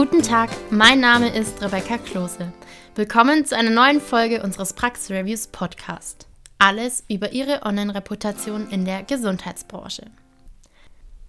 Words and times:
Guten 0.00 0.22
Tag, 0.22 0.48
mein 0.70 0.98
Name 0.98 1.28
ist 1.28 1.60
Rebecca 1.60 1.98
Klose. 1.98 2.54
Willkommen 2.94 3.44
zu 3.44 3.54
einer 3.54 3.68
neuen 3.68 4.00
Folge 4.00 4.42
unseres 4.42 4.72
Praxis-Reviews 4.72 5.48
Podcast. 5.48 6.26
Alles 6.56 7.04
über 7.08 7.32
Ihre 7.32 7.64
Online-Reputation 7.66 8.70
in 8.70 8.86
der 8.86 9.02
Gesundheitsbranche. 9.02 10.06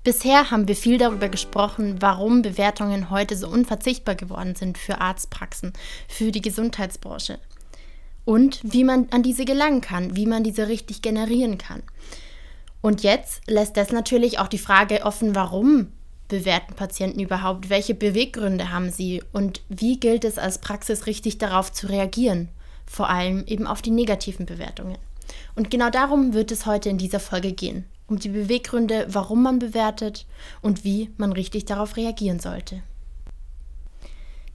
Bisher 0.05 0.51
haben 0.51 0.69
wir 0.69 0.77
viel 0.77 0.97
darüber 0.97 1.27
gesprochen, 1.27 1.97
warum 1.99 2.43
Bewertungen 2.43 3.09
heute 3.09 3.36
so 3.36 3.49
unverzichtbar 3.49 4.15
geworden 4.15 4.55
sind 4.55 4.77
für 4.77 5.01
Arztpraxen, 5.01 5.73
für 6.07 6.31
die 6.31 6.41
Gesundheitsbranche. 6.41 7.39
Und 8.23 8.61
wie 8.63 8.85
man 8.85 9.09
an 9.11 9.21
diese 9.21 9.43
gelangen 9.43 9.81
kann, 9.81 10.15
wie 10.15 10.27
man 10.27 10.45
diese 10.45 10.69
richtig 10.69 11.01
generieren 11.01 11.57
kann. 11.57 11.83
Und 12.79 13.04
jetzt 13.04 13.41
lässt 13.47 13.75
das 13.75 13.91
natürlich 13.91 14.39
auch 14.39 14.47
die 14.47 14.57
Frage 14.57 15.04
offen, 15.04 15.35
warum 15.35 15.91
bewerten 16.31 16.73
Patienten 16.73 17.19
überhaupt? 17.19 17.69
Welche 17.69 17.93
Beweggründe 17.93 18.71
haben 18.71 18.89
sie? 18.89 19.21
Und 19.33 19.61
wie 19.67 19.99
gilt 19.99 20.23
es 20.23 20.37
als 20.37 20.59
Praxis 20.59 21.05
richtig 21.05 21.37
darauf 21.37 21.71
zu 21.71 21.87
reagieren? 21.87 22.47
Vor 22.85 23.09
allem 23.09 23.43
eben 23.45 23.67
auf 23.67 23.81
die 23.81 23.91
negativen 23.91 24.45
Bewertungen. 24.45 24.97
Und 25.55 25.69
genau 25.69 25.89
darum 25.89 26.33
wird 26.33 26.51
es 26.51 26.65
heute 26.65 26.89
in 26.89 26.97
dieser 26.97 27.19
Folge 27.19 27.51
gehen. 27.51 27.85
Um 28.07 28.17
die 28.17 28.29
Beweggründe, 28.29 29.07
warum 29.09 29.43
man 29.43 29.59
bewertet 29.59 30.25
und 30.61 30.83
wie 30.83 31.09
man 31.17 31.33
richtig 31.33 31.65
darauf 31.65 31.97
reagieren 31.97 32.39
sollte. 32.39 32.81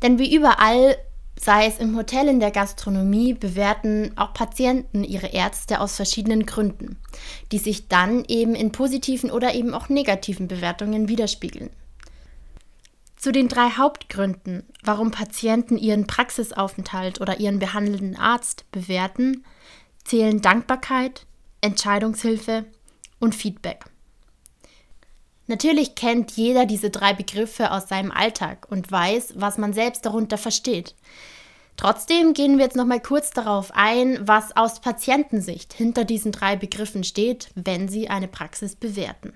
Denn 0.03 0.19
wie 0.19 0.35
überall 0.35 0.97
sei 1.39 1.67
es 1.67 1.79
im 1.79 1.97
Hotel, 1.97 2.29
in 2.29 2.41
der 2.41 2.51
Gastronomie, 2.51 3.35
bewerten 3.35 4.13
auch 4.17 4.33
Patienten 4.33 5.05
ihre 5.05 5.29
Ärzte 5.29 5.81
aus 5.81 5.97
verschiedenen 5.97 6.47
Gründen, 6.47 6.97
die 7.53 7.59
sich 7.59 7.89
dann 7.89 8.25
eben 8.27 8.55
in 8.55 8.73
positiven 8.73 9.31
oder 9.31 9.55
eben 9.55 9.75
auch 9.75 9.89
negativen 9.89 10.49
Bewertungen 10.49 11.09
widerspiegeln. 11.09 11.71
Zu 13.17 13.33
den 13.33 13.49
drei 13.49 13.71
Hauptgründen, 13.71 14.63
warum 14.83 15.11
Patienten 15.11 15.79
ihren 15.79 16.07
Praxisaufenthalt 16.07 17.21
oder 17.21 17.41
ihren 17.41 17.59
behandelnden 17.59 18.17
Arzt 18.17 18.71
bewerten, 18.71 19.45
zählen 20.05 20.41
Dankbarkeit, 20.41 21.27
Entscheidungshilfe 21.61 22.65
und 23.19 23.35
Feedback. 23.35 23.85
Natürlich 25.47 25.95
kennt 25.95 26.33
jeder 26.33 26.67
diese 26.67 26.91
drei 26.91 27.13
Begriffe 27.13 27.71
aus 27.71 27.89
seinem 27.89 28.11
Alltag 28.11 28.67
und 28.69 28.91
weiß, 28.91 29.35
was 29.37 29.59
man 29.59 29.73
selbst 29.73 30.05
darunter 30.05 30.39
versteht. 30.39 30.95
Trotzdem 31.77 32.33
gehen 32.33 32.57
wir 32.57 32.65
jetzt 32.65 32.77
noch 32.77 32.87
mal 32.87 33.01
kurz 33.01 33.31
darauf 33.31 33.71
ein, 33.75 34.19
was 34.27 34.57
aus 34.57 34.81
Patientensicht 34.81 35.73
hinter 35.75 36.05
diesen 36.05 36.33
drei 36.33 36.57
Begriffen 36.57 37.05
steht, 37.05 37.51
wenn 37.55 37.89
Sie 37.89 38.09
eine 38.09 38.29
Praxis 38.29 38.75
bewerten. 38.75 39.35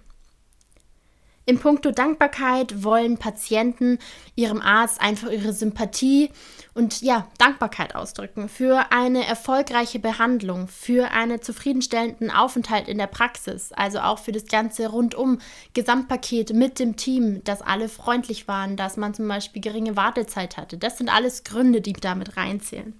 In 1.47 1.59
puncto 1.59 1.91
Dankbarkeit 1.91 2.85
wollen 2.85 3.17
Patienten 3.17 3.99
ihrem 4.37 4.61
Arzt 4.61 5.01
einfach 5.01 5.31
ihre 5.31 5.53
Sympathie 5.53 6.31
und 6.75 7.01
ja, 7.01 7.27
Dankbarkeit 7.39 7.95
ausdrücken 7.95 8.49
für 8.49 8.93
eine 8.93 9.27
erfolgreiche 9.27 9.99
Behandlung, 9.99 10.69
für 10.69 11.11
einen 11.11 11.43
zufriedenstellenden 11.43 12.31
Aufenthalt 12.31 12.89
in 12.89 12.99
der 12.99 13.07
Praxis, 13.07 13.73
also 13.73 14.01
auch 14.01 14.19
für 14.19 14.33
das 14.33 14.47
ganze 14.47 14.89
rundum 14.89 15.39
Gesamtpaket 15.75 16.53
mit 16.53 16.79
dem 16.79 16.97
Team, 16.97 17.43
dass 17.43 17.63
alle 17.63 17.89
freundlich 17.89 18.47
waren, 18.47 18.77
dass 18.77 18.97
man 18.97 19.15
zum 19.15 19.27
Beispiel 19.27 19.63
geringe 19.63 19.97
Wartezeit 19.97 20.57
hatte. 20.57 20.79
Das 20.79 20.99
sind 20.99 21.09
alles 21.13 21.43
Gründe, 21.43 21.81
die 21.81 21.95
damit 21.95 22.37
reinzählen. 22.37 22.95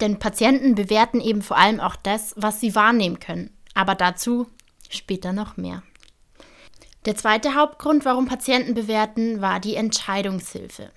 Denn 0.00 0.18
Patienten 0.18 0.74
bewerten 0.74 1.20
eben 1.20 1.40
vor 1.40 1.56
allem 1.56 1.80
auch 1.80 1.96
das, 1.96 2.34
was 2.36 2.60
sie 2.60 2.74
wahrnehmen 2.74 3.20
können. 3.20 3.50
Aber 3.74 3.94
dazu 3.94 4.46
später 4.90 5.32
noch 5.32 5.56
mehr. 5.56 5.82
Der 7.06 7.14
zweite 7.14 7.54
Hauptgrund, 7.54 8.04
warum 8.04 8.26
Patienten 8.26 8.74
bewerten, 8.74 9.40
war 9.40 9.60
die 9.60 9.76
Entscheidungshilfe. 9.76 10.90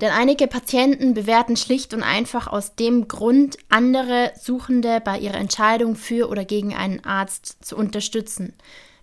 Denn 0.00 0.10
einige 0.10 0.48
Patienten 0.48 1.14
bewerten 1.14 1.56
schlicht 1.56 1.94
und 1.94 2.02
einfach 2.02 2.48
aus 2.48 2.74
dem 2.74 3.06
Grund, 3.06 3.56
andere 3.68 4.32
Suchende 4.36 5.00
bei 5.00 5.18
ihrer 5.18 5.36
Entscheidung 5.36 5.94
für 5.94 6.28
oder 6.28 6.44
gegen 6.44 6.74
einen 6.74 7.04
Arzt 7.04 7.64
zu 7.64 7.76
unterstützen, 7.76 8.54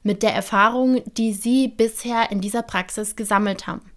mit 0.03 0.21
der 0.21 0.33
Erfahrung, 0.33 1.01
die 1.15 1.33
sie 1.33 1.69
bisher 1.69 2.29
in 2.29 2.41
dieser 2.41 2.61
Praxis 2.61 3.15
gesammelt 3.15 3.67
haben. 3.67 3.89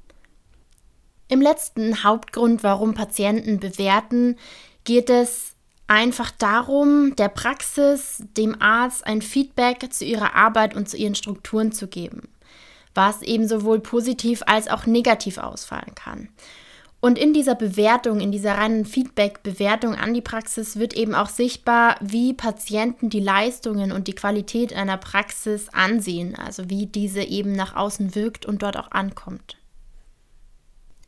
Im 1.26 1.41
letzten 1.41 2.04
Hauptgrund, 2.04 2.62
warum 2.62 2.94
Patienten 2.94 3.58
bewerten, 3.58 4.36
geht 4.84 5.10
es 5.10 5.53
einfach 5.86 6.30
darum, 6.30 7.14
der 7.16 7.28
Praxis, 7.28 8.22
dem 8.36 8.60
Arzt 8.60 9.06
ein 9.06 9.22
Feedback 9.22 9.92
zu 9.92 10.04
ihrer 10.04 10.34
Arbeit 10.34 10.74
und 10.74 10.88
zu 10.88 10.96
ihren 10.96 11.14
Strukturen 11.14 11.72
zu 11.72 11.88
geben, 11.88 12.28
was 12.94 13.22
eben 13.22 13.46
sowohl 13.46 13.80
positiv 13.80 14.42
als 14.46 14.68
auch 14.68 14.86
negativ 14.86 15.38
ausfallen 15.38 15.94
kann. 15.94 16.28
Und 17.04 17.18
in 17.18 17.34
dieser 17.34 17.54
Bewertung, 17.54 18.20
in 18.20 18.32
dieser 18.32 18.56
reinen 18.56 18.86
Feedback-Bewertung 18.86 19.94
an 19.94 20.14
die 20.14 20.22
Praxis 20.22 20.78
wird 20.78 20.94
eben 20.94 21.14
auch 21.14 21.28
sichtbar, 21.28 21.96
wie 22.00 22.32
Patienten 22.32 23.10
die 23.10 23.20
Leistungen 23.20 23.92
und 23.92 24.08
die 24.08 24.14
Qualität 24.14 24.72
einer 24.72 24.96
Praxis 24.96 25.68
ansehen, 25.68 26.34
also 26.34 26.70
wie 26.70 26.86
diese 26.86 27.22
eben 27.22 27.52
nach 27.52 27.76
außen 27.76 28.14
wirkt 28.14 28.46
und 28.46 28.62
dort 28.62 28.78
auch 28.78 28.90
ankommt. 28.90 29.58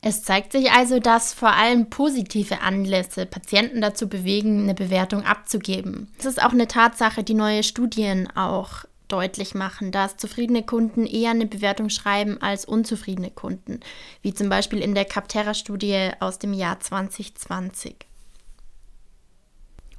Es 0.09 0.23
zeigt 0.23 0.53
sich 0.53 0.71
also, 0.71 1.01
dass 1.01 1.35
vor 1.35 1.53
allem 1.55 1.91
positive 1.91 2.61
Anlässe 2.61 3.27
Patienten 3.27 3.81
dazu 3.81 4.09
bewegen, 4.09 4.63
eine 4.63 4.75
Bewertung 4.75 5.25
abzugeben. 5.25 6.07
Das 6.19 6.27
ist 6.27 6.41
auch 6.41 6.53
eine 6.53 6.69
Tatsache, 6.69 7.25
die 7.25 7.35
neue 7.35 7.65
Studien 7.65 8.29
auch 8.37 8.85
deutlich 9.09 9.57
machen, 9.57 9.91
dass 9.91 10.17
zufriedene 10.17 10.63
Kunden 10.63 11.07
eher 11.07 11.33
eine 11.33 11.47
Bewertung 11.47 11.91
schreiben 11.91 12.41
als 12.41 12.65
unzufriedene 12.65 13.33
Kunden, 13.33 13.81
wie 14.23 14.33
zum 14.33 14.49
Beispiel 14.49 14.79
in 14.79 14.95
der 14.95 15.07
Capterra-Studie 15.07 16.11
aus 16.21 16.39
dem 16.39 16.53
Jahr 16.53 16.79
2020. 16.79 17.97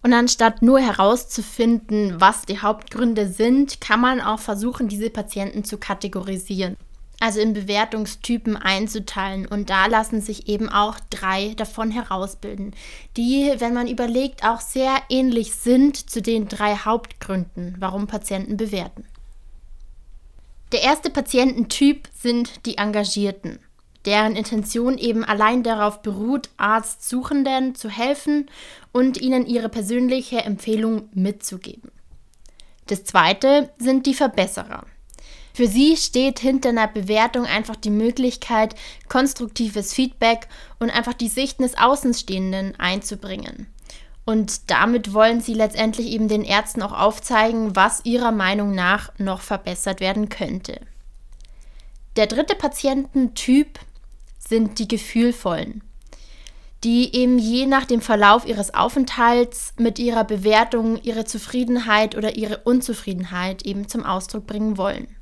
Und 0.03 0.13
anstatt 0.13 0.61
nur 0.61 0.79
herauszufinden, 0.79 2.21
was 2.21 2.45
die 2.45 2.61
Hauptgründe 2.61 3.27
sind, 3.27 3.81
kann 3.81 3.99
man 3.99 4.21
auch 4.21 4.39
versuchen, 4.39 4.87
diese 4.87 5.09
Patienten 5.09 5.65
zu 5.65 5.77
kategorisieren 5.77 6.77
also 7.19 7.39
in 7.39 7.53
Bewertungstypen 7.53 8.57
einzuteilen. 8.57 9.45
Und 9.45 9.69
da 9.69 9.87
lassen 9.87 10.21
sich 10.21 10.47
eben 10.47 10.69
auch 10.69 10.99
drei 11.09 11.53
davon 11.55 11.91
herausbilden, 11.91 12.75
die, 13.15 13.53
wenn 13.57 13.73
man 13.73 13.87
überlegt, 13.87 14.43
auch 14.43 14.61
sehr 14.61 14.95
ähnlich 15.09 15.53
sind 15.53 16.09
zu 16.09 16.21
den 16.21 16.47
drei 16.47 16.75
Hauptgründen, 16.75 17.75
warum 17.79 18.07
Patienten 18.07 18.57
bewerten. 18.57 19.05
Der 20.71 20.81
erste 20.81 21.09
Patiententyp 21.09 22.09
sind 22.13 22.65
die 22.65 22.77
Engagierten, 22.77 23.59
deren 24.05 24.35
Intention 24.35 24.97
eben 24.97 25.23
allein 25.23 25.63
darauf 25.63 26.01
beruht, 26.01 26.49
Arztsuchenden 26.57 27.73
zu 27.73 27.89
helfen 27.89 28.49
und 28.91 29.19
ihnen 29.21 29.45
ihre 29.45 29.69
persönliche 29.69 30.39
Empfehlung 30.39 31.09
mitzugeben. 31.13 31.89
Das 32.87 33.05
zweite 33.05 33.69
sind 33.77 34.05
die 34.05 34.13
Verbesserer, 34.13 34.85
für 35.57 35.67
sie 35.67 35.97
steht 35.97 36.37
hinter 36.37 36.69
einer 36.69 36.87
Bewertung 36.87 37.45
einfach 37.45 37.75
die 37.75 37.89
Möglichkeit, 37.89 38.75
konstruktives 39.09 39.91
Feedback 39.91 40.47
und 40.77 40.91
einfach 40.91 41.15
die 41.15 41.29
Sicht 41.29 41.59
des 41.59 41.75
Außenstehenden 41.75 42.79
einzubringen. 42.79 43.65
Und 44.23 44.69
damit 44.69 45.15
wollen 45.15 45.41
sie 45.41 45.55
letztendlich 45.55 46.09
eben 46.09 46.27
den 46.27 46.43
Ärzten 46.43 46.83
auch 46.83 46.91
aufzeigen, 46.91 47.75
was 47.75 48.05
ihrer 48.05 48.31
Meinung 48.31 48.75
nach 48.75 49.11
noch 49.17 49.41
verbessert 49.41 49.99
werden 49.99 50.29
könnte. 50.29 50.79
Der 52.17 52.27
dritte 52.27 52.53
Patiententyp 52.53 53.79
sind 54.37 54.77
die 54.77 54.87
Gefühlvollen, 54.87 55.81
die 56.83 57.15
eben 57.15 57.39
je 57.39 57.65
nach 57.65 57.85
dem 57.85 58.01
Verlauf 58.01 58.45
ihres 58.45 58.75
Aufenthalts 58.75 59.73
mit 59.79 59.97
ihrer 59.97 60.23
Bewertung 60.23 61.01
ihre 61.01 61.25
Zufriedenheit 61.25 62.15
oder 62.15 62.35
ihre 62.37 62.59
Unzufriedenheit 62.59 63.65
eben 63.65 63.87
zum 63.87 64.05
Ausdruck 64.05 64.45
bringen 64.45 64.77
wollen. 64.77 65.16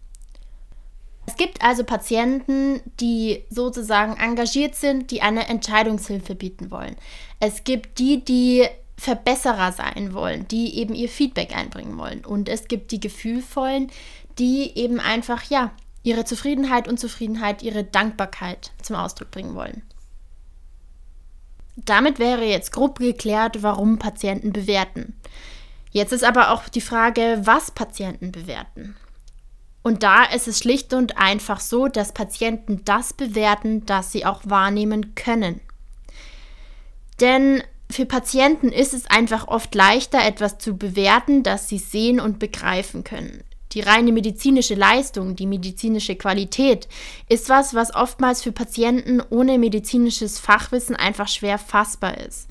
Es 1.27 1.35
gibt 1.35 1.63
also 1.63 1.83
Patienten, 1.83 2.81
die 2.99 3.43
sozusagen 3.49 4.17
engagiert 4.17 4.75
sind, 4.75 5.11
die 5.11 5.21
eine 5.21 5.47
Entscheidungshilfe 5.47 6.35
bieten 6.35 6.71
wollen. 6.71 6.95
Es 7.39 7.63
gibt 7.63 7.99
die, 7.99 8.23
die 8.23 8.67
Verbesserer 8.97 9.71
sein 9.71 10.13
wollen, 10.13 10.47
die 10.47 10.77
eben 10.77 10.93
ihr 10.93 11.09
Feedback 11.09 11.55
einbringen 11.55 11.97
wollen. 11.97 12.23
Und 12.23 12.47
es 12.47 12.67
gibt 12.67 12.91
die 12.91 12.99
Gefühlvollen, 12.99 13.91
die 14.37 14.77
eben 14.77 14.99
einfach, 14.99 15.43
ja, 15.49 15.71
ihre 16.03 16.25
Zufriedenheit, 16.25 16.87
Unzufriedenheit, 16.87 17.63
ihre 17.63 17.83
Dankbarkeit 17.83 18.71
zum 18.81 18.95
Ausdruck 18.95 19.31
bringen 19.31 19.55
wollen. 19.55 19.81
Damit 21.75 22.19
wäre 22.19 22.45
jetzt 22.45 22.71
grob 22.71 22.99
geklärt, 22.99 23.63
warum 23.63 23.99
Patienten 23.99 24.53
bewerten. 24.53 25.19
Jetzt 25.91 26.13
ist 26.13 26.23
aber 26.23 26.51
auch 26.51 26.69
die 26.69 26.81
Frage, 26.81 27.41
was 27.43 27.71
Patienten 27.71 28.31
bewerten. 28.31 28.95
Und 29.85 30.01
da 30.01 30.23
ist 30.23 30.47
es 30.47 30.57
schlicht 30.57 30.95
und 30.95 31.19
einfach 31.19 31.59
so, 31.59 31.87
dass 31.87 32.11
Patienten 32.11 32.81
das 32.85 33.13
bewerten, 33.13 33.85
das 33.85 34.11
sie 34.11 34.25
auch 34.25 34.41
wahrnehmen 34.43 35.13
können. 35.13 35.61
Denn 37.19 37.61
für 37.91 38.07
Patienten 38.07 38.69
ist 38.69 38.95
es 38.95 39.05
einfach 39.05 39.47
oft 39.47 39.75
leichter, 39.75 40.25
etwas 40.25 40.57
zu 40.57 40.75
bewerten, 40.75 41.43
das 41.43 41.69
sie 41.69 41.77
sehen 41.77 42.19
und 42.19 42.39
begreifen 42.39 43.03
können. 43.03 43.43
die 43.73 43.81
reine 43.81 44.11
medizinische 44.11 44.73
Leistung, 44.73 45.35
die 45.35 45.45
medizinische 45.45 46.15
Qualität, 46.15 46.87
ist 47.29 47.49
was, 47.49 47.75
was 47.75 47.93
oftmals 47.93 48.41
für 48.41 48.53
Patienten 48.53 49.21
ohne 49.29 49.59
medizinisches 49.59 50.39
Fachwissen 50.39 50.95
einfach 50.95 51.27
schwer 51.27 51.59
fassbar 51.59 52.17
ist. 52.17 52.47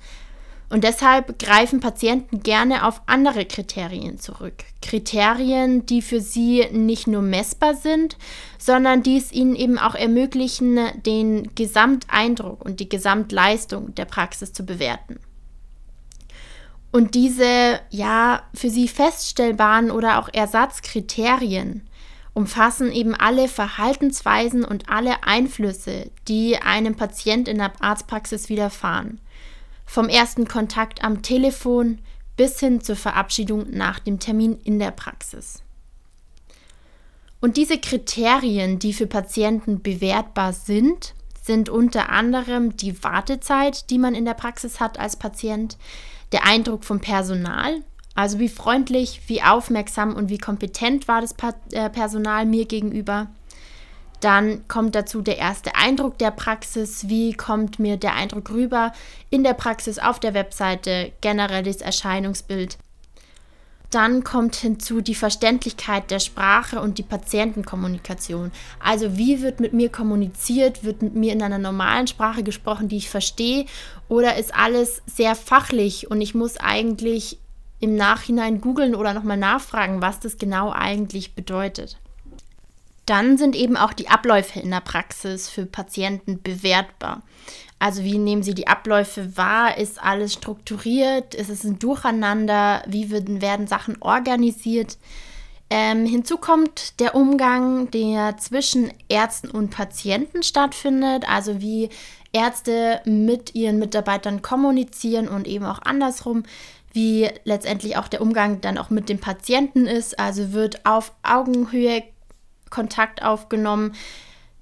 Und 0.74 0.82
deshalb 0.82 1.38
greifen 1.38 1.78
Patienten 1.78 2.42
gerne 2.42 2.84
auf 2.84 3.02
andere 3.06 3.44
Kriterien 3.44 4.18
zurück. 4.18 4.64
Kriterien, 4.82 5.86
die 5.86 6.02
für 6.02 6.20
sie 6.20 6.66
nicht 6.72 7.06
nur 7.06 7.22
messbar 7.22 7.74
sind, 7.74 8.16
sondern 8.58 9.04
die 9.04 9.16
es 9.16 9.30
ihnen 9.30 9.54
eben 9.54 9.78
auch 9.78 9.94
ermöglichen, 9.94 10.80
den 11.06 11.54
Gesamteindruck 11.54 12.64
und 12.64 12.80
die 12.80 12.88
Gesamtleistung 12.88 13.94
der 13.94 14.06
Praxis 14.06 14.52
zu 14.52 14.66
bewerten. 14.66 15.20
Und 16.90 17.14
diese 17.14 17.78
ja 17.90 18.42
für 18.52 18.68
sie 18.68 18.88
feststellbaren 18.88 19.92
oder 19.92 20.18
auch 20.18 20.28
Ersatzkriterien 20.32 21.88
umfassen 22.32 22.90
eben 22.90 23.14
alle 23.14 23.46
Verhaltensweisen 23.46 24.64
und 24.64 24.88
alle 24.88 25.22
Einflüsse, 25.22 26.10
die 26.26 26.56
einem 26.56 26.96
Patient 26.96 27.46
in 27.46 27.58
der 27.58 27.70
Arztpraxis 27.80 28.48
widerfahren. 28.48 29.20
Vom 29.84 30.08
ersten 30.08 30.48
Kontakt 30.48 31.04
am 31.04 31.22
Telefon 31.22 31.98
bis 32.36 32.58
hin 32.60 32.80
zur 32.80 32.96
Verabschiedung 32.96 33.66
nach 33.70 33.98
dem 33.98 34.18
Termin 34.18 34.58
in 34.64 34.78
der 34.78 34.90
Praxis. 34.90 35.62
Und 37.40 37.56
diese 37.56 37.78
Kriterien, 37.78 38.78
die 38.78 38.92
für 38.92 39.06
Patienten 39.06 39.82
bewertbar 39.82 40.52
sind, 40.52 41.14
sind 41.42 41.68
unter 41.68 42.08
anderem 42.08 42.76
die 42.76 43.04
Wartezeit, 43.04 43.90
die 43.90 43.98
man 43.98 44.14
in 44.14 44.24
der 44.24 44.32
Praxis 44.32 44.80
hat 44.80 44.98
als 44.98 45.16
Patient, 45.16 45.76
der 46.32 46.46
Eindruck 46.46 46.84
vom 46.84 47.00
Personal, 47.00 47.82
also 48.14 48.38
wie 48.38 48.48
freundlich, 48.48 49.22
wie 49.26 49.42
aufmerksam 49.42 50.14
und 50.14 50.30
wie 50.30 50.38
kompetent 50.38 51.06
war 51.06 51.20
das 51.20 51.34
äh, 51.72 51.90
Personal 51.90 52.46
mir 52.46 52.64
gegenüber. 52.64 53.28
Dann 54.24 54.66
kommt 54.68 54.94
dazu 54.94 55.20
der 55.20 55.36
erste 55.36 55.74
Eindruck 55.74 56.16
der 56.16 56.30
Praxis, 56.30 57.10
wie 57.10 57.34
kommt 57.34 57.78
mir 57.78 57.98
der 57.98 58.14
Eindruck 58.14 58.48
rüber 58.48 58.92
in 59.28 59.44
der 59.44 59.52
Praxis, 59.52 59.98
auf 59.98 60.18
der 60.18 60.32
Webseite, 60.32 61.12
generell 61.20 61.62
das 61.62 61.82
Erscheinungsbild. 61.82 62.78
Dann 63.90 64.24
kommt 64.24 64.56
hinzu 64.56 65.02
die 65.02 65.14
Verständlichkeit 65.14 66.10
der 66.10 66.20
Sprache 66.20 66.80
und 66.80 66.96
die 66.96 67.02
Patientenkommunikation. 67.02 68.50
Also 68.80 69.18
wie 69.18 69.42
wird 69.42 69.60
mit 69.60 69.74
mir 69.74 69.90
kommuniziert? 69.90 70.84
Wird 70.84 71.02
mit 71.02 71.14
mir 71.14 71.34
in 71.34 71.42
einer 71.42 71.58
normalen 71.58 72.06
Sprache 72.06 72.42
gesprochen, 72.42 72.88
die 72.88 72.96
ich 72.96 73.10
verstehe? 73.10 73.66
Oder 74.08 74.38
ist 74.38 74.54
alles 74.54 75.02
sehr 75.04 75.34
fachlich 75.34 76.10
und 76.10 76.22
ich 76.22 76.34
muss 76.34 76.56
eigentlich 76.56 77.38
im 77.78 77.94
Nachhinein 77.94 78.62
googeln 78.62 78.94
oder 78.94 79.12
nochmal 79.12 79.36
nachfragen, 79.36 80.00
was 80.00 80.18
das 80.18 80.38
genau 80.38 80.72
eigentlich 80.72 81.34
bedeutet? 81.34 81.98
Dann 83.06 83.36
sind 83.36 83.54
eben 83.54 83.76
auch 83.76 83.92
die 83.92 84.08
Abläufe 84.08 84.60
in 84.60 84.70
der 84.70 84.80
Praxis 84.80 85.50
für 85.50 85.66
Patienten 85.66 86.42
bewertbar. 86.42 87.22
Also 87.78 88.02
wie 88.02 88.18
nehmen 88.18 88.42
Sie 88.42 88.54
die 88.54 88.68
Abläufe 88.68 89.36
wahr? 89.36 89.76
Ist 89.76 90.02
alles 90.02 90.32
strukturiert? 90.32 91.34
Ist 91.34 91.50
es 91.50 91.64
ein 91.64 91.78
Durcheinander? 91.78 92.82
Wie 92.86 93.10
werden, 93.10 93.42
werden 93.42 93.66
Sachen 93.66 94.00
organisiert? 94.00 94.96
Ähm, 95.70 96.06
hinzu 96.06 96.38
kommt 96.38 97.00
der 97.00 97.14
Umgang, 97.14 97.90
der 97.90 98.36
zwischen 98.36 98.92
Ärzten 99.08 99.50
und 99.50 99.70
Patienten 99.70 100.42
stattfindet, 100.42 101.28
also 101.28 101.60
wie 101.60 101.88
Ärzte 102.32 103.00
mit 103.04 103.54
ihren 103.54 103.78
Mitarbeitern 103.78 104.42
kommunizieren 104.42 105.28
und 105.28 105.46
eben 105.46 105.64
auch 105.64 105.80
andersrum, 105.82 106.44
wie 106.92 107.28
letztendlich 107.44 107.96
auch 107.96 108.08
der 108.08 108.20
Umgang 108.20 108.60
dann 108.60 108.78
auch 108.78 108.90
mit 108.90 109.08
dem 109.08 109.18
Patienten 109.18 109.86
ist, 109.86 110.18
also 110.18 110.52
wird 110.52 110.86
auf 110.86 111.12
Augenhöhe 111.22 112.02
Kontakt 112.74 113.22
aufgenommen, 113.22 113.94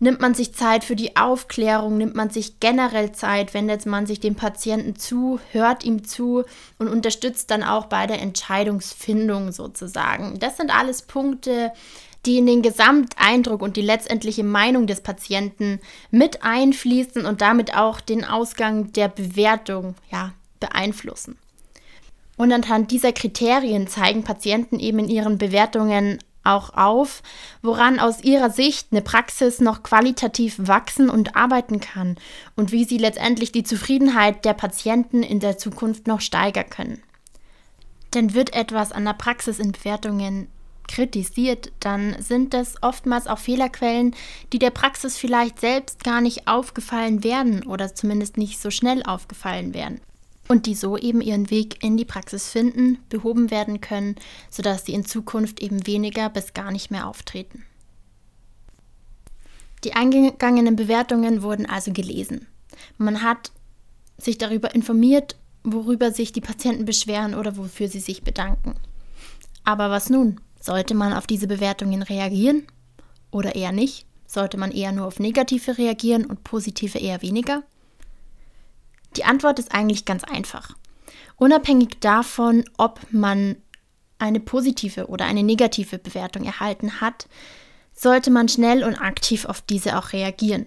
Nimmt 0.02 0.20
man 0.20 0.34
sich 0.34 0.52
Zeit 0.52 0.82
für 0.82 0.96
die 0.96 1.16
Aufklärung? 1.16 1.96
Nimmt 1.96 2.16
man 2.16 2.28
sich 2.28 2.58
generell 2.58 3.12
Zeit? 3.12 3.54
Wendet 3.54 3.86
man 3.86 4.04
sich 4.04 4.18
dem 4.18 4.34
Patienten 4.34 4.96
zu, 4.96 5.38
hört 5.52 5.84
ihm 5.84 6.02
zu 6.02 6.42
und 6.80 6.88
unterstützt 6.88 7.52
dann 7.52 7.62
auch 7.62 7.86
bei 7.86 8.08
der 8.08 8.20
Entscheidungsfindung 8.20 9.52
sozusagen? 9.52 10.40
Das 10.40 10.56
sind 10.56 10.76
alles 10.76 11.02
Punkte, 11.02 11.70
die 12.26 12.38
in 12.38 12.46
den 12.46 12.62
Gesamteindruck 12.62 13.62
und 13.62 13.76
die 13.76 13.82
letztendliche 13.82 14.42
Meinung 14.42 14.88
des 14.88 15.02
Patienten 15.02 15.78
mit 16.10 16.42
einfließen 16.42 17.24
und 17.24 17.40
damit 17.40 17.76
auch 17.76 18.00
den 18.00 18.24
Ausgang 18.24 18.90
der 18.90 19.06
Bewertung 19.06 19.94
ja, 20.10 20.32
beeinflussen. 20.58 21.38
Und 22.36 22.52
anhand 22.52 22.90
dieser 22.90 23.12
Kriterien 23.12 23.86
zeigen 23.86 24.24
Patienten 24.24 24.80
eben 24.80 24.98
in 24.98 25.08
ihren 25.08 25.38
Bewertungen 25.38 26.18
auch 26.44 26.74
auf, 26.74 27.22
woran 27.62 27.98
aus 27.98 28.22
ihrer 28.22 28.50
Sicht 28.50 28.88
eine 28.90 29.02
Praxis 29.02 29.60
noch 29.60 29.82
qualitativ 29.82 30.56
wachsen 30.58 31.08
und 31.10 31.36
arbeiten 31.36 31.80
kann 31.80 32.16
und 32.56 32.72
wie 32.72 32.84
sie 32.84 32.98
letztendlich 32.98 33.52
die 33.52 33.64
Zufriedenheit 33.64 34.44
der 34.44 34.54
Patienten 34.54 35.22
in 35.22 35.40
der 35.40 35.58
Zukunft 35.58 36.06
noch 36.06 36.20
steigern 36.20 36.70
können. 36.70 37.02
Denn 38.14 38.34
wird 38.34 38.54
etwas 38.54 38.92
an 38.92 39.04
der 39.04 39.14
Praxis 39.14 39.58
in 39.58 39.72
Bewertungen 39.72 40.48
kritisiert, 40.88 41.72
dann 41.80 42.20
sind 42.20 42.52
das 42.52 42.82
oftmals 42.82 43.26
auch 43.26 43.38
Fehlerquellen, 43.38 44.14
die 44.52 44.58
der 44.58 44.70
Praxis 44.70 45.16
vielleicht 45.16 45.60
selbst 45.60 46.04
gar 46.04 46.20
nicht 46.20 46.48
aufgefallen 46.48 47.24
werden 47.24 47.64
oder 47.64 47.94
zumindest 47.94 48.36
nicht 48.36 48.60
so 48.60 48.70
schnell 48.70 49.02
aufgefallen 49.04 49.74
werden 49.74 50.00
und 50.48 50.66
die 50.66 50.74
so 50.74 50.96
eben 50.96 51.20
ihren 51.20 51.50
Weg 51.50 51.82
in 51.82 51.96
die 51.96 52.04
Praxis 52.04 52.48
finden, 52.48 52.98
behoben 53.08 53.50
werden 53.50 53.80
können, 53.80 54.16
sodass 54.50 54.84
sie 54.84 54.92
in 54.92 55.04
Zukunft 55.04 55.60
eben 55.60 55.86
weniger 55.86 56.28
bis 56.28 56.54
gar 56.54 56.70
nicht 56.70 56.90
mehr 56.90 57.06
auftreten. 57.06 57.64
Die 59.84 59.94
eingegangenen 59.94 60.76
Bewertungen 60.76 61.42
wurden 61.42 61.66
also 61.66 61.92
gelesen. 61.92 62.46
Man 62.98 63.22
hat 63.22 63.50
sich 64.18 64.38
darüber 64.38 64.74
informiert, 64.74 65.36
worüber 65.64 66.12
sich 66.12 66.32
die 66.32 66.40
Patienten 66.40 66.84
beschweren 66.84 67.34
oder 67.34 67.56
wofür 67.56 67.88
sie 67.88 68.00
sich 68.00 68.22
bedanken. 68.22 68.74
Aber 69.64 69.90
was 69.90 70.10
nun? 70.10 70.40
Sollte 70.60 70.94
man 70.94 71.12
auf 71.12 71.26
diese 71.26 71.48
Bewertungen 71.48 72.02
reagieren 72.02 72.66
oder 73.30 73.56
eher 73.56 73.72
nicht? 73.72 74.06
Sollte 74.26 74.56
man 74.56 74.70
eher 74.70 74.92
nur 74.92 75.06
auf 75.06 75.18
negative 75.18 75.76
reagieren 75.78 76.24
und 76.24 76.44
positive 76.44 76.98
eher 76.98 77.20
weniger? 77.22 77.64
Die 79.16 79.24
Antwort 79.24 79.58
ist 79.58 79.74
eigentlich 79.74 80.04
ganz 80.04 80.24
einfach. 80.24 80.76
Unabhängig 81.36 82.00
davon, 82.00 82.64
ob 82.78 83.00
man 83.10 83.56
eine 84.18 84.40
positive 84.40 85.08
oder 85.08 85.24
eine 85.24 85.42
negative 85.42 85.98
Bewertung 85.98 86.44
erhalten 86.44 87.00
hat, 87.00 87.26
sollte 87.92 88.30
man 88.30 88.48
schnell 88.48 88.84
und 88.84 88.94
aktiv 88.94 89.44
auf 89.44 89.60
diese 89.60 89.98
auch 89.98 90.12
reagieren. 90.12 90.66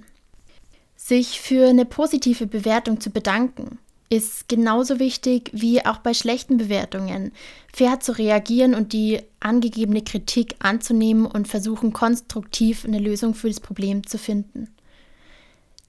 Sich 0.95 1.39
für 1.39 1.69
eine 1.69 1.85
positive 1.85 2.47
Bewertung 2.47 2.99
zu 2.99 3.09
bedanken, 3.09 3.79
ist 4.09 4.47
genauso 4.47 4.99
wichtig 4.99 5.49
wie 5.53 5.83
auch 5.85 5.97
bei 5.97 6.13
schlechten 6.13 6.57
Bewertungen, 6.57 7.31
fair 7.73 7.99
zu 7.99 8.17
reagieren 8.17 8.75
und 8.75 8.93
die 8.93 9.21
angegebene 9.39 10.03
Kritik 10.03 10.55
anzunehmen 10.59 11.25
und 11.25 11.47
versuchen 11.47 11.91
konstruktiv 11.91 12.85
eine 12.85 12.99
Lösung 12.99 13.33
für 13.33 13.47
das 13.47 13.59
Problem 13.59 14.05
zu 14.05 14.17
finden. 14.17 14.69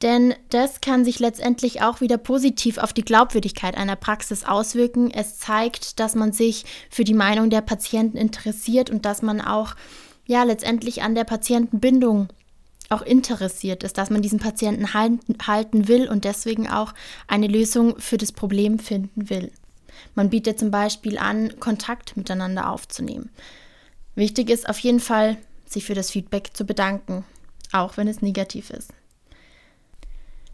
Denn 0.02 0.34
das 0.50 0.82
kann 0.82 1.04
sich 1.04 1.18
letztendlich 1.20 1.80
auch 1.80 2.00
wieder 2.00 2.18
positiv 2.18 2.76
auf 2.78 2.92
die 2.92 3.04
Glaubwürdigkeit 3.04 3.76
einer 3.76 3.96
Praxis 3.96 4.44
auswirken. 4.44 5.10
Es 5.10 5.38
zeigt, 5.38 5.98
dass 6.00 6.14
man 6.14 6.32
sich 6.32 6.64
für 6.90 7.04
die 7.04 7.14
Meinung 7.14 7.48
der 7.48 7.62
Patienten 7.62 8.18
interessiert 8.18 8.90
und 8.90 9.06
dass 9.06 9.22
man 9.22 9.40
auch 9.40 9.74
ja 10.26 10.42
letztendlich 10.42 11.02
an 11.02 11.14
der 11.14 11.24
Patientenbindung 11.24 12.28
auch 12.88 13.02
interessiert 13.02 13.82
ist, 13.82 13.98
dass 13.98 14.10
man 14.10 14.22
diesen 14.22 14.38
Patienten 14.38 14.92
halten 14.94 15.88
will 15.88 16.08
und 16.08 16.24
deswegen 16.24 16.68
auch 16.68 16.94
eine 17.26 17.48
Lösung 17.48 17.98
für 17.98 18.16
das 18.16 18.32
Problem 18.32 18.78
finden 18.78 19.28
will. 19.30 19.50
Man 20.14 20.30
bietet 20.30 20.58
zum 20.58 20.70
Beispiel 20.70 21.18
an, 21.18 21.58
Kontakt 21.58 22.16
miteinander 22.16 22.70
aufzunehmen. 22.70 23.30
Wichtig 24.14 24.50
ist 24.50 24.68
auf 24.68 24.78
jeden 24.78 25.00
Fall, 25.00 25.36
sich 25.64 25.84
für 25.84 25.94
das 25.94 26.10
Feedback 26.10 26.50
zu 26.54 26.64
bedanken, 26.64 27.24
auch 27.72 27.96
wenn 27.96 28.08
es 28.08 28.22
negativ 28.22 28.70
ist. 28.70 28.92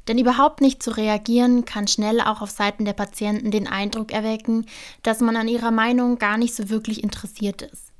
Denn 0.08 0.18
überhaupt 0.18 0.60
nicht 0.60 0.82
zu 0.82 0.90
reagieren 0.96 1.64
kann 1.64 1.86
schnell 1.86 2.20
auch 2.20 2.40
auf 2.40 2.50
Seiten 2.50 2.84
der 2.84 2.92
Patienten 2.92 3.50
den 3.50 3.68
Eindruck 3.68 4.12
erwecken, 4.12 4.66
dass 5.02 5.20
man 5.20 5.36
an 5.36 5.48
ihrer 5.48 5.70
Meinung 5.70 6.18
gar 6.18 6.38
nicht 6.38 6.54
so 6.54 6.70
wirklich 6.70 7.02
interessiert 7.02 7.62
ist. 7.62 7.92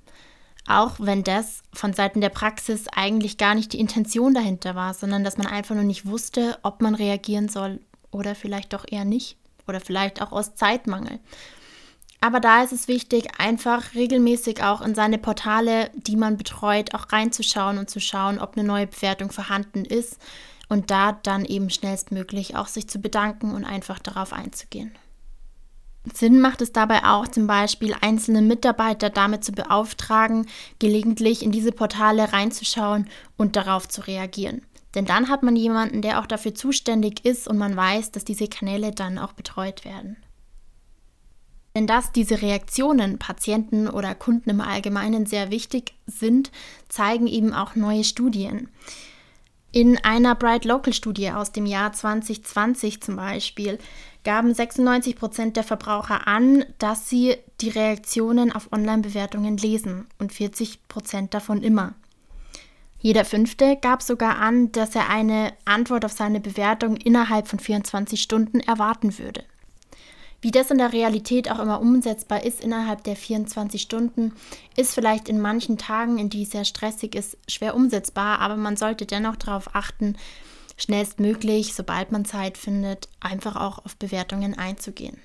Auch 0.66 0.94
wenn 0.98 1.24
das 1.24 1.62
von 1.72 1.92
Seiten 1.92 2.20
der 2.20 2.28
Praxis 2.28 2.86
eigentlich 2.88 3.36
gar 3.38 3.54
nicht 3.54 3.72
die 3.72 3.80
Intention 3.80 4.34
dahinter 4.34 4.74
war, 4.74 4.94
sondern 4.94 5.24
dass 5.24 5.36
man 5.36 5.46
einfach 5.46 5.74
nur 5.74 5.84
nicht 5.84 6.06
wusste, 6.06 6.58
ob 6.62 6.82
man 6.82 6.94
reagieren 6.94 7.48
soll 7.48 7.80
oder 8.10 8.34
vielleicht 8.34 8.72
doch 8.72 8.84
eher 8.88 9.04
nicht 9.04 9.36
oder 9.66 9.80
vielleicht 9.80 10.22
auch 10.22 10.32
aus 10.32 10.54
Zeitmangel. 10.54 11.18
Aber 12.20 12.38
da 12.38 12.62
ist 12.62 12.72
es 12.72 12.86
wichtig, 12.86 13.40
einfach 13.40 13.94
regelmäßig 13.94 14.62
auch 14.62 14.80
in 14.80 14.94
seine 14.94 15.18
Portale, 15.18 15.90
die 15.94 16.14
man 16.14 16.36
betreut, 16.36 16.94
auch 16.94 17.10
reinzuschauen 17.12 17.78
und 17.78 17.90
zu 17.90 17.98
schauen, 17.98 18.38
ob 18.38 18.56
eine 18.56 18.64
neue 18.64 18.86
Bewertung 18.86 19.32
vorhanden 19.32 19.84
ist 19.84 20.20
und 20.72 20.90
da 20.90 21.12
dann 21.12 21.44
eben 21.44 21.68
schnellstmöglich 21.68 22.56
auch 22.56 22.66
sich 22.66 22.88
zu 22.88 22.98
bedanken 22.98 23.54
und 23.54 23.66
einfach 23.66 23.98
darauf 23.98 24.32
einzugehen. 24.32 24.90
Sinn 26.14 26.40
macht 26.40 26.62
es 26.62 26.72
dabei 26.72 27.04
auch 27.04 27.28
zum 27.28 27.46
Beispiel, 27.46 27.94
einzelne 28.00 28.40
Mitarbeiter 28.40 29.10
damit 29.10 29.44
zu 29.44 29.52
beauftragen, 29.52 30.46
gelegentlich 30.78 31.42
in 31.42 31.52
diese 31.52 31.72
Portale 31.72 32.32
reinzuschauen 32.32 33.06
und 33.36 33.54
darauf 33.54 33.86
zu 33.86 34.00
reagieren. 34.06 34.62
Denn 34.94 35.04
dann 35.04 35.28
hat 35.28 35.42
man 35.42 35.56
jemanden, 35.56 36.00
der 36.00 36.18
auch 36.18 36.26
dafür 36.26 36.54
zuständig 36.54 37.22
ist 37.26 37.48
und 37.48 37.58
man 37.58 37.76
weiß, 37.76 38.10
dass 38.12 38.24
diese 38.24 38.48
Kanäle 38.48 38.92
dann 38.92 39.18
auch 39.18 39.34
betreut 39.34 39.84
werden. 39.84 40.16
Denn 41.76 41.86
dass 41.86 42.12
diese 42.12 42.40
Reaktionen 42.40 43.18
Patienten 43.18 43.88
oder 43.88 44.14
Kunden 44.14 44.48
im 44.48 44.62
Allgemeinen 44.62 45.26
sehr 45.26 45.50
wichtig 45.50 45.92
sind, 46.06 46.50
zeigen 46.88 47.26
eben 47.26 47.52
auch 47.52 47.74
neue 47.74 48.04
Studien. 48.04 48.70
In 49.74 49.96
einer 50.04 50.34
Bright 50.34 50.66
Local 50.66 50.92
Studie 50.92 51.30
aus 51.30 51.50
dem 51.50 51.64
Jahr 51.64 51.94
2020 51.94 53.00
zum 53.00 53.16
Beispiel 53.16 53.78
gaben 54.22 54.52
96 54.52 55.16
Prozent 55.16 55.56
der 55.56 55.64
Verbraucher 55.64 56.28
an, 56.28 56.66
dass 56.76 57.08
sie 57.08 57.38
die 57.62 57.70
Reaktionen 57.70 58.52
auf 58.52 58.70
Online-Bewertungen 58.70 59.56
lesen 59.56 60.08
und 60.18 60.30
40 60.30 60.86
Prozent 60.88 61.32
davon 61.32 61.62
immer. 61.62 61.94
Jeder 62.98 63.24
Fünfte 63.24 63.78
gab 63.80 64.02
sogar 64.02 64.36
an, 64.36 64.72
dass 64.72 64.94
er 64.94 65.08
eine 65.08 65.54
Antwort 65.64 66.04
auf 66.04 66.12
seine 66.12 66.40
Bewertung 66.40 66.96
innerhalb 66.96 67.48
von 67.48 67.58
24 67.58 68.20
Stunden 68.20 68.60
erwarten 68.60 69.18
würde. 69.18 69.42
Wie 70.42 70.50
das 70.50 70.72
in 70.72 70.78
der 70.78 70.92
Realität 70.92 71.48
auch 71.50 71.60
immer 71.60 71.80
umsetzbar 71.80 72.42
ist 72.42 72.60
innerhalb 72.60 73.04
der 73.04 73.14
24 73.14 73.80
Stunden, 73.80 74.34
ist 74.76 74.92
vielleicht 74.92 75.28
in 75.28 75.40
manchen 75.40 75.78
Tagen, 75.78 76.18
in 76.18 76.30
die 76.30 76.42
es 76.42 76.50
sehr 76.50 76.64
stressig 76.64 77.14
ist, 77.14 77.38
schwer 77.48 77.76
umsetzbar, 77.76 78.40
aber 78.40 78.56
man 78.56 78.76
sollte 78.76 79.06
dennoch 79.06 79.36
darauf 79.36 79.76
achten, 79.76 80.16
schnellstmöglich, 80.76 81.74
sobald 81.74 82.10
man 82.10 82.24
Zeit 82.24 82.58
findet, 82.58 83.08
einfach 83.20 83.54
auch 83.54 83.84
auf 83.84 83.96
Bewertungen 83.96 84.58
einzugehen. 84.58 85.16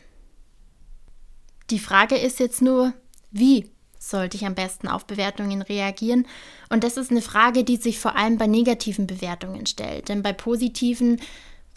Die 1.71 1.79
Frage 1.79 2.15
ist 2.15 2.39
jetzt 2.39 2.62
nur, 2.62 2.93
wie 3.31 3.71
sollte 3.97 4.38
ich 4.38 4.45
am 4.45 4.53
besten 4.53 4.88
auf 4.88 5.05
Bewertungen 5.05 5.63
reagieren? 5.63 6.27
Und 6.69 6.83
das 6.83 6.95
ist 6.95 7.09
eine 7.09 7.24
Frage, 7.24 7.63
die 7.63 7.77
sich 7.77 8.00
vor 8.00 8.15
allem 8.15 8.38
bei 8.38 8.45
negativen 8.45 9.07
Bewertungen 9.07 9.65
stellt. 9.65 10.09
Denn 10.09 10.21
bei 10.21 10.31
positiven 10.31 11.19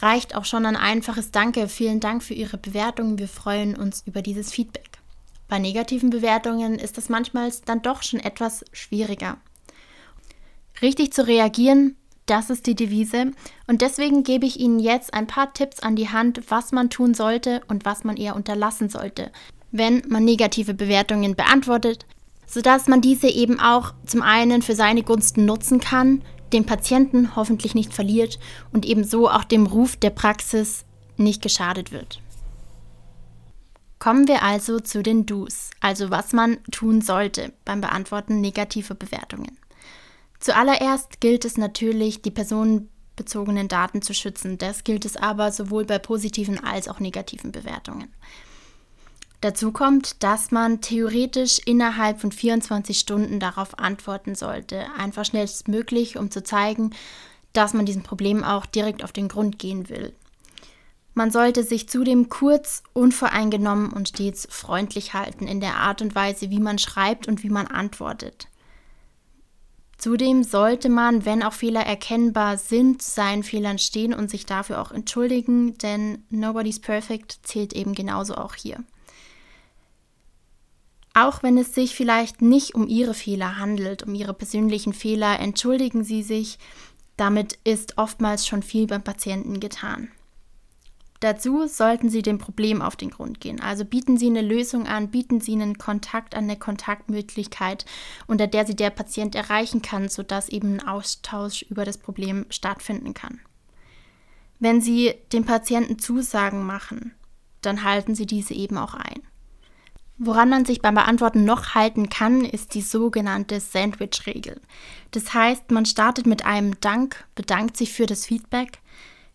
reicht 0.00 0.34
auch 0.34 0.44
schon 0.44 0.66
ein 0.66 0.76
einfaches 0.76 1.30
Danke, 1.30 1.68
vielen 1.68 2.00
Dank 2.00 2.22
für 2.22 2.34
Ihre 2.34 2.58
Bewertung, 2.58 3.18
wir 3.18 3.28
freuen 3.28 3.76
uns 3.76 4.02
über 4.06 4.22
dieses 4.22 4.52
Feedback. 4.52 4.98
Bei 5.48 5.58
negativen 5.58 6.10
Bewertungen 6.10 6.78
ist 6.78 6.96
das 6.96 7.08
manchmal 7.08 7.52
dann 7.64 7.82
doch 7.82 8.02
schon 8.02 8.20
etwas 8.20 8.64
schwieriger. 8.72 9.38
Richtig 10.80 11.12
zu 11.12 11.26
reagieren, 11.26 11.96
das 12.26 12.48
ist 12.48 12.66
die 12.66 12.76
Devise 12.76 13.32
und 13.66 13.82
deswegen 13.82 14.22
gebe 14.22 14.46
ich 14.46 14.60
Ihnen 14.60 14.78
jetzt 14.78 15.12
ein 15.12 15.26
paar 15.26 15.52
Tipps 15.52 15.80
an 15.80 15.96
die 15.96 16.08
Hand, 16.08 16.42
was 16.48 16.70
man 16.70 16.88
tun 16.88 17.12
sollte 17.12 17.60
und 17.66 17.84
was 17.84 18.04
man 18.04 18.16
eher 18.16 18.36
unterlassen 18.36 18.88
sollte, 18.88 19.32
wenn 19.72 20.02
man 20.08 20.24
negative 20.24 20.72
Bewertungen 20.72 21.34
beantwortet, 21.34 22.06
sodass 22.46 22.86
man 22.86 23.00
diese 23.00 23.28
eben 23.28 23.58
auch 23.58 23.94
zum 24.06 24.22
einen 24.22 24.62
für 24.62 24.76
seine 24.76 25.02
Gunsten 25.02 25.44
nutzen 25.44 25.80
kann, 25.80 26.22
den 26.52 26.66
Patienten 26.66 27.36
hoffentlich 27.36 27.74
nicht 27.74 27.94
verliert 27.94 28.38
und 28.72 28.84
ebenso 28.84 29.28
auch 29.28 29.44
dem 29.44 29.66
Ruf 29.66 29.96
der 29.96 30.10
Praxis 30.10 30.84
nicht 31.16 31.42
geschadet 31.42 31.92
wird. 31.92 32.20
Kommen 33.98 34.26
wir 34.28 34.42
also 34.42 34.80
zu 34.80 35.02
den 35.02 35.26
Do's, 35.26 35.70
also 35.80 36.10
was 36.10 36.32
man 36.32 36.58
tun 36.70 37.02
sollte 37.02 37.52
beim 37.66 37.82
Beantworten 37.82 38.40
negativer 38.40 38.94
Bewertungen. 38.94 39.58
Zuallererst 40.38 41.20
gilt 41.20 41.44
es 41.44 41.58
natürlich, 41.58 42.22
die 42.22 42.30
personenbezogenen 42.30 43.68
Daten 43.68 44.00
zu 44.00 44.14
schützen. 44.14 44.56
Das 44.56 44.84
gilt 44.84 45.04
es 45.04 45.18
aber 45.18 45.52
sowohl 45.52 45.84
bei 45.84 45.98
positiven 45.98 46.64
als 46.64 46.88
auch 46.88 46.98
negativen 46.98 47.52
Bewertungen. 47.52 48.08
Dazu 49.40 49.72
kommt, 49.72 50.22
dass 50.22 50.50
man 50.50 50.82
theoretisch 50.82 51.60
innerhalb 51.64 52.20
von 52.20 52.30
24 52.30 52.98
Stunden 52.98 53.40
darauf 53.40 53.78
antworten 53.78 54.34
sollte. 54.34 54.84
Einfach 54.98 55.24
schnellstmöglich, 55.24 56.18
um 56.18 56.30
zu 56.30 56.42
zeigen, 56.42 56.90
dass 57.54 57.72
man 57.72 57.86
diesem 57.86 58.02
Problem 58.02 58.44
auch 58.44 58.66
direkt 58.66 59.02
auf 59.02 59.12
den 59.12 59.28
Grund 59.28 59.58
gehen 59.58 59.88
will. 59.88 60.12
Man 61.14 61.30
sollte 61.30 61.64
sich 61.64 61.88
zudem 61.88 62.28
kurz, 62.28 62.82
unvoreingenommen 62.92 63.92
und 63.92 64.10
stets 64.10 64.46
freundlich 64.50 65.14
halten 65.14 65.46
in 65.46 65.60
der 65.60 65.76
Art 65.76 66.02
und 66.02 66.14
Weise, 66.14 66.50
wie 66.50 66.60
man 66.60 66.78
schreibt 66.78 67.26
und 67.26 67.42
wie 67.42 67.50
man 67.50 67.66
antwortet. 67.66 68.46
Zudem 69.98 70.44
sollte 70.44 70.88
man, 70.88 71.24
wenn 71.26 71.42
auch 71.42 71.52
Fehler 71.52 71.84
erkennbar 71.84 72.56
sind, 72.56 73.02
seinen 73.02 73.42
Fehlern 73.42 73.78
stehen 73.78 74.14
und 74.14 74.30
sich 74.30 74.46
dafür 74.46 74.80
auch 74.80 74.92
entschuldigen, 74.92 75.76
denn 75.78 76.24
nobody's 76.30 76.80
perfect 76.80 77.40
zählt 77.42 77.72
eben 77.74 77.94
genauso 77.94 78.34
auch 78.36 78.54
hier. 78.54 78.82
Auch 81.14 81.42
wenn 81.42 81.58
es 81.58 81.74
sich 81.74 81.94
vielleicht 81.94 82.40
nicht 82.40 82.74
um 82.74 82.86
Ihre 82.86 83.14
Fehler 83.14 83.58
handelt, 83.58 84.04
um 84.04 84.14
Ihre 84.14 84.34
persönlichen 84.34 84.92
Fehler, 84.92 85.40
entschuldigen 85.40 86.04
Sie 86.04 86.22
sich. 86.22 86.58
Damit 87.16 87.58
ist 87.64 87.98
oftmals 87.98 88.46
schon 88.46 88.62
viel 88.62 88.86
beim 88.86 89.02
Patienten 89.02 89.60
getan. 89.60 90.10
Dazu 91.20 91.66
sollten 91.66 92.08
Sie 92.08 92.22
dem 92.22 92.38
Problem 92.38 92.80
auf 92.80 92.96
den 92.96 93.10
Grund 93.10 93.40
gehen. 93.40 93.60
Also 93.60 93.84
bieten 93.84 94.16
Sie 94.16 94.28
eine 94.28 94.40
Lösung 94.40 94.86
an, 94.86 95.10
bieten 95.10 95.40
Sie 95.40 95.52
einen 95.52 95.76
Kontakt 95.76 96.34
an, 96.34 96.44
eine 96.44 96.56
Kontaktmöglichkeit, 96.56 97.84
unter 98.26 98.46
der 98.46 98.66
Sie 98.66 98.74
der 98.74 98.88
Patient 98.88 99.34
erreichen 99.34 99.82
kann, 99.82 100.08
sodass 100.08 100.48
eben 100.48 100.76
ein 100.76 100.86
Austausch 100.86 101.62
über 101.62 101.84
das 101.84 101.98
Problem 101.98 102.46
stattfinden 102.48 103.12
kann. 103.12 103.40
Wenn 104.60 104.80
Sie 104.80 105.14
dem 105.32 105.44
Patienten 105.44 105.98
Zusagen 105.98 106.64
machen, 106.64 107.12
dann 107.60 107.84
halten 107.84 108.14
Sie 108.14 108.24
diese 108.24 108.54
eben 108.54 108.78
auch 108.78 108.94
ein. 108.94 109.20
Woran 110.22 110.50
man 110.50 110.66
sich 110.66 110.82
beim 110.82 110.96
Beantworten 110.96 111.46
noch 111.46 111.74
halten 111.74 112.10
kann, 112.10 112.44
ist 112.44 112.74
die 112.74 112.82
sogenannte 112.82 113.58
Sandwich-Regel. 113.58 114.60
Das 115.12 115.32
heißt, 115.32 115.70
man 115.70 115.86
startet 115.86 116.26
mit 116.26 116.44
einem 116.44 116.78
Dank, 116.82 117.24
bedankt 117.34 117.78
sich 117.78 117.94
für 117.94 118.04
das 118.04 118.26
Feedback, 118.26 118.80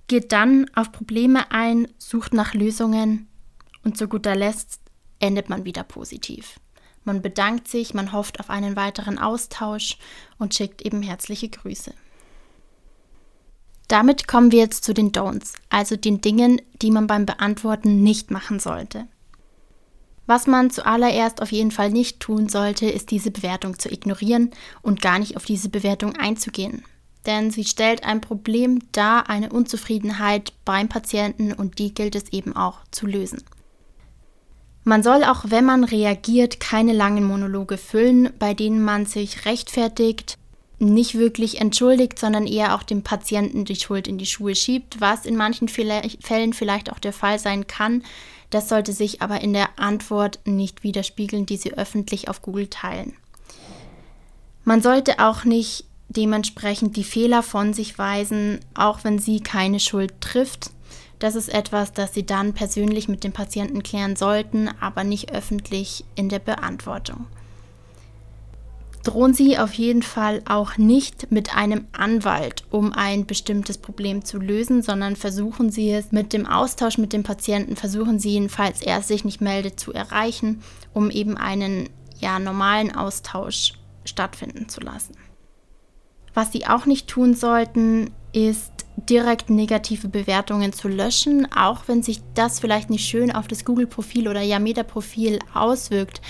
geht 0.07 0.31
dann 0.31 0.69
auf 0.75 0.91
Probleme 0.91 1.49
ein, 1.49 1.87
sucht 1.97 2.35
nach 2.35 2.53
Lösungen 2.53 3.27
und 3.83 3.97
zu 3.97 4.07
guter 4.07 4.35
Letzt 4.35 4.79
endet 5.17 5.49
man 5.49 5.65
wieder 5.65 5.83
positiv. 5.83 6.59
Man 7.03 7.23
bedankt 7.23 7.67
sich, 7.67 7.95
man 7.95 8.11
hofft 8.11 8.39
auf 8.39 8.51
einen 8.51 8.75
weiteren 8.75 9.17
Austausch 9.17 9.97
und 10.37 10.53
schickt 10.53 10.83
eben 10.83 11.01
herzliche 11.01 11.49
Grüße. 11.49 11.95
Damit 13.87 14.27
kommen 14.27 14.51
wir 14.51 14.59
jetzt 14.59 14.83
zu 14.83 14.93
den 14.93 15.11
Don'ts, 15.11 15.55
also 15.69 15.95
den 15.95 16.21
Dingen, 16.21 16.61
die 16.83 16.91
man 16.91 17.07
beim 17.07 17.25
Beantworten 17.25 18.03
nicht 18.03 18.29
machen 18.29 18.59
sollte. 18.59 19.07
Was 20.27 20.47
man 20.47 20.71
zuallererst 20.71 21.41
auf 21.41 21.51
jeden 21.51 21.71
Fall 21.71 21.91
nicht 21.91 22.19
tun 22.19 22.49
sollte, 22.49 22.87
ist 22.87 23.11
diese 23.11 23.31
Bewertung 23.31 23.77
zu 23.77 23.89
ignorieren 23.91 24.51
und 24.81 25.01
gar 25.01 25.19
nicht 25.19 25.37
auf 25.37 25.45
diese 25.45 25.69
Bewertung 25.69 26.15
einzugehen. 26.15 26.83
Denn 27.25 27.51
sie 27.51 27.63
stellt 27.63 28.03
ein 28.03 28.21
Problem 28.21 28.79
dar, 28.91 29.29
eine 29.29 29.51
Unzufriedenheit 29.51 30.53
beim 30.63 30.89
Patienten 30.89 31.53
und 31.53 31.79
die 31.79 31.93
gilt 31.93 32.15
es 32.15 32.31
eben 32.31 32.55
auch 32.55 32.79
zu 32.91 33.07
lösen. 33.07 33.43
Man 34.83 35.01
soll 35.01 35.23
auch, 35.23 35.45
wenn 35.47 35.65
man 35.65 35.83
reagiert, 35.83 36.59
keine 36.59 36.93
langen 36.93 37.23
Monologe 37.23 37.77
füllen, 37.77 38.29
bei 38.37 38.53
denen 38.53 38.83
man 38.83 39.07
sich 39.07 39.45
rechtfertigt, 39.45 40.37
nicht 40.79 41.15
wirklich 41.15 41.61
entschuldigt, 41.61 42.19
sondern 42.19 42.47
eher 42.47 42.75
auch 42.75 42.83
dem 42.83 43.01
Patienten 43.01 43.65
die 43.65 43.75
Schuld 43.75 44.07
in 44.07 44.17
die 44.17 44.25
Schuhe 44.25 44.55
schiebt, 44.55 44.99
was 44.99 45.25
in 45.25 45.35
manchen 45.35 45.67
Fällen 45.67 46.53
vielleicht 46.53 46.91
auch 46.91 46.99
der 46.99 47.13
Fall 47.13 47.39
sein 47.39 47.67
kann, 47.67 48.03
das 48.49 48.69
sollte 48.69 48.93
sich 48.93 49.21
aber 49.21 49.41
in 49.41 49.53
der 49.53 49.79
Antwort 49.79 50.39
nicht 50.45 50.83
widerspiegeln, 50.83 51.45
die 51.45 51.57
Sie 51.57 51.73
öffentlich 51.73 52.29
auf 52.29 52.41
Google 52.41 52.67
teilen. 52.67 53.13
Man 54.63 54.81
sollte 54.81 55.19
auch 55.19 55.43
nicht 55.43 55.85
dementsprechend 56.09 56.95
die 56.95 57.03
Fehler 57.03 57.43
von 57.43 57.73
sich 57.73 57.97
weisen, 57.97 58.59
auch 58.73 59.03
wenn 59.03 59.19
sie 59.19 59.41
keine 59.41 59.79
Schuld 59.79 60.13
trifft. 60.21 60.71
Das 61.19 61.35
ist 61.35 61.49
etwas, 61.49 61.93
das 61.93 62.13
Sie 62.13 62.25
dann 62.25 62.53
persönlich 62.53 63.07
mit 63.07 63.23
dem 63.23 63.31
Patienten 63.31 63.83
klären 63.83 64.15
sollten, 64.15 64.69
aber 64.79 65.03
nicht 65.03 65.31
öffentlich 65.31 66.03
in 66.15 66.29
der 66.29 66.39
Beantwortung 66.39 67.25
drohen 69.05 69.33
Sie 69.33 69.57
auf 69.57 69.73
jeden 69.73 70.01
Fall 70.01 70.41
auch 70.45 70.77
nicht 70.77 71.31
mit 71.31 71.55
einem 71.55 71.87
Anwalt, 71.93 72.63
um 72.71 72.91
ein 72.91 73.25
bestimmtes 73.25 73.77
Problem 73.77 74.25
zu 74.25 74.39
lösen, 74.39 74.81
sondern 74.81 75.15
versuchen 75.15 75.71
Sie 75.71 75.91
es 75.91 76.11
mit 76.11 76.33
dem 76.33 76.45
Austausch 76.45 76.97
mit 76.97 77.13
dem 77.13 77.23
Patienten, 77.23 77.75
versuchen 77.75 78.19
Sie 78.19 78.33
ihn, 78.35 78.49
falls 78.49 78.81
er 78.81 79.01
sich 79.01 79.23
nicht 79.23 79.41
meldet, 79.41 79.79
zu 79.79 79.93
erreichen, 79.93 80.61
um 80.93 81.09
eben 81.11 81.37
einen 81.37 81.89
ja, 82.19 82.39
normalen 82.39 82.95
Austausch 82.95 83.73
stattfinden 84.05 84.69
zu 84.69 84.81
lassen. 84.81 85.15
Was 86.33 86.51
Sie 86.51 86.67
auch 86.67 86.85
nicht 86.85 87.07
tun 87.07 87.33
sollten, 87.33 88.11
ist 88.33 88.71
direkt 88.97 89.49
negative 89.49 90.07
Bewertungen 90.07 90.73
zu 90.73 90.87
löschen, 90.87 91.47
auch 91.53 91.83
wenn 91.87 92.03
sich 92.03 92.21
das 92.33 92.59
vielleicht 92.59 92.89
nicht 92.89 93.07
schön 93.07 93.31
auf 93.31 93.47
das 93.47 93.65
Google-Profil 93.65 94.27
oder 94.27 94.41
Yameda-Profil 94.41 95.39
auswirkt. 95.53 96.21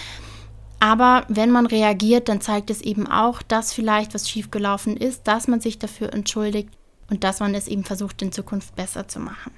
Aber 0.79 1.25
wenn 1.29 1.51
man 1.51 1.65
reagiert, 1.65 2.29
dann 2.29 2.41
zeigt 2.41 2.69
es 2.69 2.81
eben 2.81 3.07
auch, 3.07 3.41
dass 3.41 3.73
vielleicht 3.73 4.13
was 4.13 4.29
schiefgelaufen 4.29 4.97
ist, 4.97 5.27
dass 5.27 5.47
man 5.47 5.61
sich 5.61 5.79
dafür 5.79 6.13
entschuldigt 6.13 6.69
und 7.09 7.23
dass 7.23 7.39
man 7.39 7.55
es 7.55 7.67
eben 7.67 7.83
versucht, 7.83 8.21
in 8.21 8.31
Zukunft 8.31 8.75
besser 8.75 9.07
zu 9.07 9.19
machen. 9.19 9.51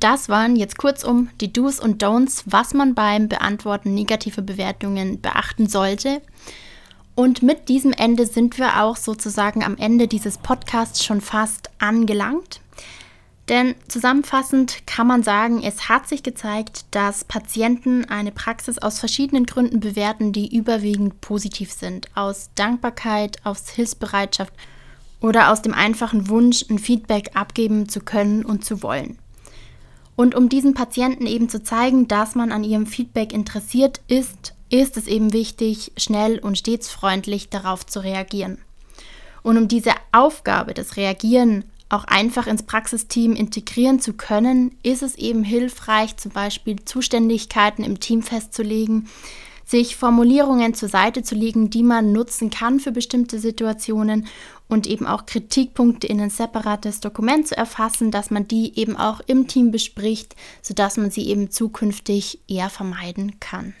Das 0.00 0.28
waren 0.28 0.56
jetzt 0.56 0.76
kurzum 0.76 1.30
die 1.40 1.52
Do's 1.52 1.80
und 1.80 2.02
Don'ts, 2.02 2.42
was 2.46 2.74
man 2.74 2.94
beim 2.94 3.28
Beantworten 3.28 3.94
negativer 3.94 4.42
Bewertungen 4.42 5.20
beachten 5.20 5.66
sollte. 5.66 6.20
Und 7.14 7.42
mit 7.42 7.68
diesem 7.68 7.92
Ende 7.92 8.26
sind 8.26 8.58
wir 8.58 8.82
auch 8.82 8.96
sozusagen 8.96 9.62
am 9.62 9.76
Ende 9.76 10.08
dieses 10.08 10.36
Podcasts 10.38 11.04
schon 11.04 11.20
fast 11.20 11.70
angelangt. 11.78 12.60
Denn 13.48 13.74
zusammenfassend 13.88 14.86
kann 14.86 15.06
man 15.06 15.22
sagen, 15.22 15.62
es 15.62 15.90
hat 15.90 16.08
sich 16.08 16.22
gezeigt, 16.22 16.86
dass 16.92 17.24
Patienten 17.24 18.06
eine 18.06 18.32
Praxis 18.32 18.78
aus 18.78 18.98
verschiedenen 18.98 19.44
Gründen 19.44 19.80
bewerten, 19.80 20.32
die 20.32 20.56
überwiegend 20.56 21.20
positiv 21.20 21.70
sind. 21.70 22.08
Aus 22.14 22.50
Dankbarkeit, 22.54 23.44
aus 23.44 23.68
Hilfsbereitschaft 23.68 24.54
oder 25.20 25.52
aus 25.52 25.60
dem 25.60 25.74
einfachen 25.74 26.28
Wunsch, 26.28 26.64
ein 26.70 26.78
Feedback 26.78 27.32
abgeben 27.34 27.88
zu 27.88 28.00
können 28.00 28.46
und 28.46 28.64
zu 28.64 28.82
wollen. 28.82 29.18
Und 30.16 30.34
um 30.34 30.48
diesen 30.48 30.74
Patienten 30.74 31.26
eben 31.26 31.48
zu 31.48 31.62
zeigen, 31.62 32.08
dass 32.08 32.34
man 32.34 32.50
an 32.50 32.64
ihrem 32.64 32.86
Feedback 32.86 33.32
interessiert 33.32 34.00
ist, 34.08 34.54
ist 34.70 34.96
es 34.96 35.06
eben 35.06 35.32
wichtig, 35.32 35.92
schnell 35.98 36.38
und 36.38 36.56
stets 36.56 36.90
freundlich 36.90 37.50
darauf 37.50 37.84
zu 37.84 38.00
reagieren. 38.00 38.58
Und 39.42 39.58
um 39.58 39.68
diese 39.68 39.92
Aufgabe, 40.12 40.72
das 40.72 40.96
Reagieren, 40.96 41.64
auch 41.88 42.04
einfach 42.04 42.46
ins 42.46 42.62
Praxisteam 42.62 43.34
integrieren 43.34 44.00
zu 44.00 44.14
können, 44.14 44.76
ist 44.82 45.02
es 45.02 45.16
eben 45.16 45.44
hilfreich, 45.44 46.16
zum 46.16 46.32
Beispiel 46.32 46.84
Zuständigkeiten 46.84 47.84
im 47.84 48.00
Team 48.00 48.22
festzulegen, 48.22 49.08
sich 49.64 49.96
Formulierungen 49.96 50.74
zur 50.74 50.88
Seite 50.88 51.22
zu 51.22 51.34
legen, 51.34 51.70
die 51.70 51.82
man 51.82 52.12
nutzen 52.12 52.50
kann 52.50 52.80
für 52.80 52.92
bestimmte 52.92 53.38
Situationen 53.38 54.26
und 54.68 54.86
eben 54.86 55.06
auch 55.06 55.26
Kritikpunkte 55.26 56.06
in 56.06 56.20
ein 56.20 56.30
separates 56.30 57.00
Dokument 57.00 57.48
zu 57.48 57.56
erfassen, 57.56 58.10
dass 58.10 58.30
man 58.30 58.48
die 58.48 58.78
eben 58.78 58.96
auch 58.96 59.20
im 59.26 59.46
Team 59.46 59.70
bespricht, 59.70 60.36
sodass 60.62 60.96
man 60.96 61.10
sie 61.10 61.28
eben 61.28 61.50
zukünftig 61.50 62.40
eher 62.48 62.70
vermeiden 62.70 63.40
kann. 63.40 63.74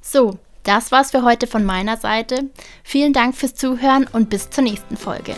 So, 0.00 0.38
das 0.62 0.92
war's 0.92 1.10
für 1.12 1.22
heute 1.22 1.46
von 1.46 1.64
meiner 1.64 1.96
Seite. 1.96 2.50
Vielen 2.82 3.12
Dank 3.12 3.34
fürs 3.34 3.54
Zuhören 3.54 4.06
und 4.12 4.28
bis 4.30 4.50
zur 4.50 4.64
nächsten 4.64 4.96
Folge. 4.96 5.34